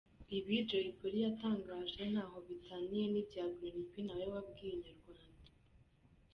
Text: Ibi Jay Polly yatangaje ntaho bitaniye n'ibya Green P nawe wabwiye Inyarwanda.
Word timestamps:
Ibi 0.37 0.55
Jay 0.69 0.87
Polly 0.97 1.19
yatangaje 1.27 2.01
ntaho 2.11 2.37
bitaniye 2.47 3.05
n'ibya 3.11 3.43
Green 3.55 3.79
P 3.89 3.93
nawe 4.07 4.25
wabwiye 4.33 4.73
Inyarwanda. 4.75 5.41